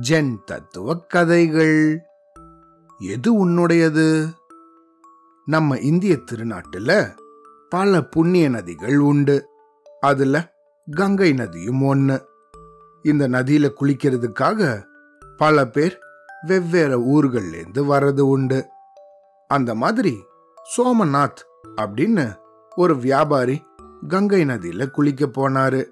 [0.00, 2.02] Gen தத்துவ கதைகள்.
[2.98, 4.30] எது உன்னுடையது?
[5.46, 7.16] நம்ம இந்திய திருநாட்டுல
[7.68, 9.46] பல புண்ணிய நதிகள் உண்டு.
[10.00, 10.52] அதுல
[10.90, 12.24] கங்கை நதியும் ஒண்ணு.
[13.02, 14.84] இந்த நதியில குளிக்கிறதுக்காக
[15.36, 15.98] பல பேர்
[16.46, 18.66] வெவ்வேறு ஊர்கள்ல இருந்து வர்றது உண்டு.
[19.48, 20.24] அந்த மாதிரி
[20.76, 21.40] சோமநாத்
[21.76, 22.36] அப்படின்னு
[22.76, 23.62] ஒரு வியாபாரி
[24.08, 25.84] கங்கை நதியில குளிக்க போனாரு.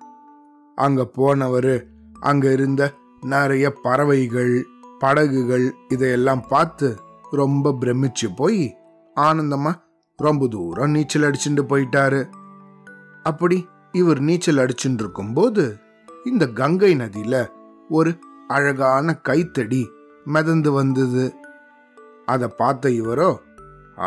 [0.81, 1.75] அங்க போனவர்
[2.21, 2.83] அங்க இருந்த
[3.27, 4.55] நிறைய பறவைகள்
[4.99, 6.89] படகுகள் இதையெல்லாம் பார்த்து
[7.31, 8.63] ரொம்ப பிரமிச்சு போய்
[9.17, 9.73] ஆனந்தமா
[10.19, 12.21] ரொம்ப தூரம் நீச்சல் அடிச்சுட்டு போயிட்டாரு.
[13.23, 13.59] அப்படி
[13.93, 15.65] இவர் நீச்சல் அடிச்சுட்டு இருக்கும்போது
[16.25, 17.37] இந்த கங்கை நதியில
[17.89, 18.11] ஒரு
[18.49, 19.83] அழகான கைத்தடி
[20.25, 21.25] மிதந்து வந்தது.
[22.27, 23.31] அதை பார்த்த இவரோ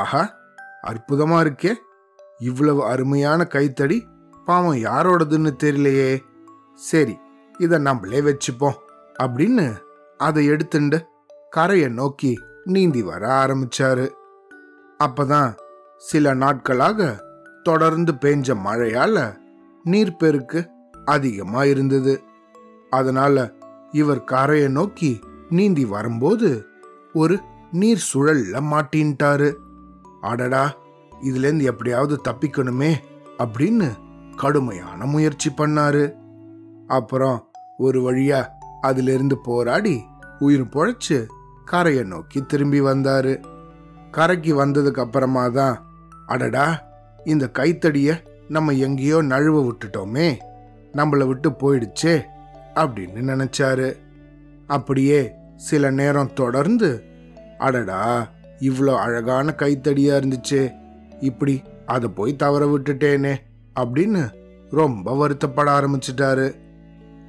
[0.02, 0.24] ஆஹா
[0.88, 1.74] அற்புதமா இருக்கே.
[2.40, 3.98] இவ்வளவு அருமையான கைத்தடி
[4.46, 6.12] பாவம் யாரோடதுன்னு தெரியலையே.
[6.74, 7.20] சரி
[7.58, 8.74] இதை நம்மளே வச்சுப்போம்.
[9.24, 9.78] அப்படின்னு
[10.18, 11.02] அதை எடுத்துண்டு
[11.50, 14.10] கரையை நோக்கி நீந்தி வர ஆரம்பிச்சாரு.
[15.04, 15.58] அப்பதான்
[15.98, 17.24] சில நாட்களாக
[17.64, 19.38] தொடர்ந்து பெஞ்ச மழையால
[19.86, 20.68] நீர்ப்பெருக்கு
[21.06, 22.22] அதிகமா இருந்தது.
[22.90, 23.54] அதனால
[23.92, 26.66] இவர் கரையை நோக்கி நீந்தி வரும்போது
[27.14, 27.40] ஒரு
[27.72, 29.54] நீர் சுழல்ல மாட்டின்ட்டாரு.
[30.22, 30.78] அடடா
[31.22, 32.94] இதுலேருந்து எப்படியாவது தப்பிக்கணுமே
[33.38, 33.92] அப்படின்னு
[34.36, 36.23] கடுமையான முயற்சி பண்ணாரு.
[36.94, 37.38] அப்புறம்
[37.78, 38.42] ஒரு வழியா
[38.82, 39.96] அதிலிருந்து போராடி
[40.40, 41.18] உயிர் பொழைச்சு
[41.66, 43.34] கரையை நோக்கி திரும்பி வந்தாரு.
[44.12, 45.76] கரைக்கு வந்ததுக்கு அப்புறமா தான்
[46.28, 46.66] அடடா
[47.26, 48.10] இந்த கைத்தடிய
[48.48, 50.28] நம்ம எங்கேயோ நழுவ விட்டுட்டோமே
[50.94, 52.16] நம்மளை விட்டு போயிடுச்சே
[52.82, 53.90] அப்படின்னு நினைச்சாரு.
[54.68, 55.22] அப்படியே
[55.70, 56.90] சில நேரம் தொடர்ந்து
[57.58, 58.02] அடடா
[58.60, 60.64] இவ்வளோ அழகான கைத்தடியா இருந்துச்சே
[61.20, 63.34] இப்படி அதை போய் தவற விட்டுட்டேனே
[63.80, 64.22] அப்படின்னு
[64.72, 66.48] ரொம்ப வருத்தப்பட ஆரம்பிச்சிட்டாரு.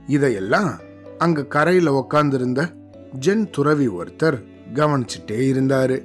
[0.07, 0.79] இதையெல்லாம்
[1.19, 2.75] அங்க கரையில உக்காந்துருந்த
[3.21, 6.05] ஜென் துறவி ஒருத்தர் கவனிச்சுட்டே இருந்தாரு.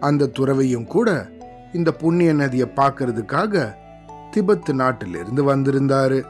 [0.00, 1.30] அந்த துறவியும் கூட
[1.72, 3.74] இந்த புண்ணிய நதியை பார்க்கறதுக்காக
[4.30, 6.24] திபத்து நாட்டிலிருந்து வந்திருந்தாரு.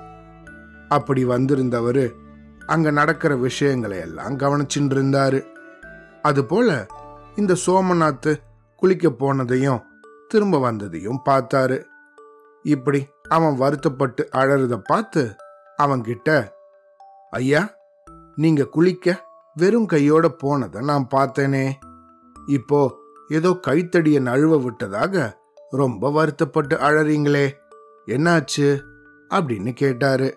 [0.88, 2.10] அப்படி வந்திருந்தவரு
[2.66, 5.44] அங்க நடக்கிற விஷயங்களை எல்லாம் கவனிச்சுட்டு இருந்தாரு
[6.22, 6.86] அதுபோல
[7.36, 8.41] இந்த சோமநாத்
[8.76, 9.82] குளிக்க போனதையும்
[10.28, 11.82] திரும்ப வந்ததையும் பார்த்தாரு.
[12.62, 15.34] இப்படி அவன் வருத்தப்பட்டு அழறத பார்த்து
[15.82, 16.54] அவன்கிட்ட
[17.36, 17.74] ஐயா
[18.34, 19.24] நீங்க குளிக்க
[19.54, 21.70] வெறும் கையோட போனதை நான் பார்த்தேனே.
[22.47, 22.94] இப்போ
[23.28, 25.38] ஏதோ கைத்தடியை நழுவ விட்டதாக
[25.70, 27.52] ரொம்ப வருத்தப்பட்டு அழறீங்களே
[28.06, 28.80] என்னாச்சு?
[29.30, 30.36] அப்படின்னு கேட்டாரு.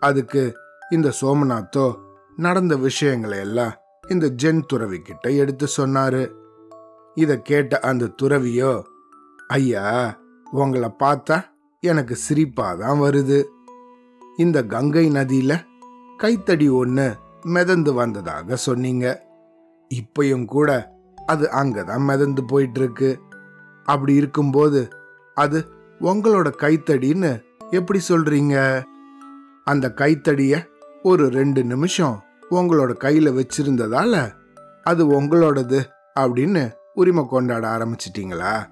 [0.00, 0.54] அதுக்கு
[0.90, 1.94] இந்த சோமநாத்தோ
[2.36, 3.74] நடந்த விஷயங்களை எல்லாம்
[4.08, 6.32] இந்த ஜென் துறவி கிட்ட எடுத்து சொன்னாரு.
[7.14, 8.82] இத கேட்ட அந்த துறவியோ
[9.48, 10.18] ஐயா
[10.50, 11.44] உங்களை பார்த்தா
[11.80, 13.44] எனக்கு சிரிப்பாதான் வருது.
[14.36, 15.66] இந்த கங்கை நதியில
[16.18, 19.26] கைத்தடி ஒன்று மிதந்து வந்ததாக சொன்னீங்க.
[19.88, 20.92] இப்பையும் கூட
[21.26, 23.20] அது அங்கதான் மிதந்து போயிட்டு இருக்கு
[23.84, 24.88] அப்படி இருக்கும்போது
[25.34, 25.66] அது
[26.00, 28.84] உங்களோட கைத்தடின்னு எப்படி சொல்றீங்க?
[29.64, 30.66] அந்த கைத்தடிய
[31.02, 34.32] ஒரு ரெண்டு நிமிஷம் உங்களோட கையில வச்சிருந்ததால
[34.84, 35.84] அது உங்களோடது
[36.20, 38.66] அப்படின்னு உரிமை கொண்டாட ஆரம்பிச்சிட்டீங்களா?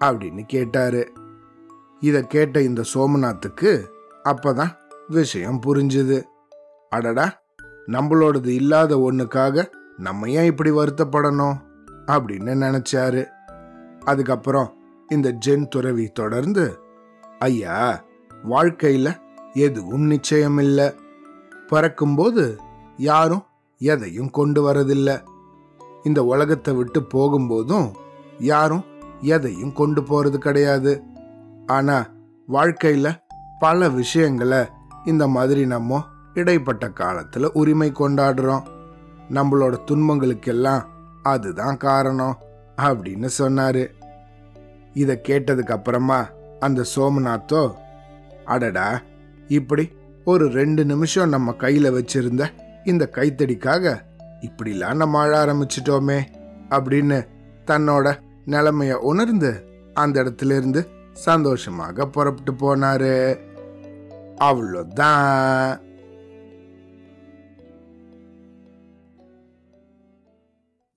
[0.00, 1.12] அப்படின்னு கேட்டாரு.
[2.00, 3.84] இத கேட்ட இந்த சோமநாத்துக்கு
[4.24, 4.76] அப்பதான்
[5.08, 6.22] விஷயம் புரிஞ்சுது.
[6.90, 7.42] அடடா
[7.86, 9.66] நம்மளோடது இல்லாத ஒண்ணுக்காக
[9.96, 11.56] நம்ம ஏன் இப்படி வருத்தப்படணும்
[12.06, 13.26] அப்படின்னு நினைச்சாரு.
[14.04, 14.72] அதுக்கப்புறம்
[15.08, 16.78] இந்த ஜென் துறவி தொடர்ந்து
[17.38, 18.04] ஐயா
[18.48, 19.16] வாழ்க்கையில
[19.52, 20.94] எதுவும் நிச்சயம் இல்ல
[21.68, 22.58] பிறக்கும்போது
[22.96, 23.44] யாரும்
[23.78, 25.20] எதையும் கொண்டு வரதில்ல.
[26.04, 27.90] இந்த உலகத்தை விட்டு போகும்போதும்
[28.38, 28.84] யாரும்
[29.20, 31.02] எதையும் கொண்டு போறது கிடையாது.
[31.66, 32.06] ஆனா
[32.48, 33.16] வாழ்க்கையில
[33.58, 34.66] பல விஷயங்களை
[35.04, 36.04] இந்த மாதிரி நம்ம
[36.38, 38.62] இடைப்பட்ட காலத்துல உரிமை கொண்டாடுறோம்.
[39.30, 40.82] நம்மளோட துன்பங்களுக்கெல்லாம்
[41.22, 42.38] அதுதான் காரணம்
[42.76, 43.84] அப்படின்னு சொன்னாரு.
[44.92, 46.28] இதை கேட்டதுக்கு அப்புறமா
[46.60, 47.72] அந்த சோமநாத்தோ
[48.44, 49.00] அடடா
[49.48, 49.84] இப்படி
[50.24, 52.48] ஒரு ரெண்டு நிமிஷம் நம்ம கையில வச்சிருந்த
[52.84, 54.00] இந்த கைத்தடிக்காக
[54.40, 56.18] இப்படிலாம் நம்ம ஆழ ஆரம்பிச்சிட்டோமே
[56.70, 57.18] அப்படின்னு
[57.66, 58.16] தன்னோட
[58.46, 59.50] நிலைமைய உணர்ந்து
[59.94, 63.16] அந்த இடத்துல இருந்து சந்தோஷமாக புறப்பட்டு போனாரு.
[64.40, 65.80] அவ்வளோதான்